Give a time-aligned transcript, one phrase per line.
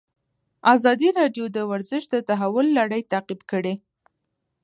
[0.73, 3.73] ازادي راډیو د ورزش د تحول لړۍ تعقیب کړې.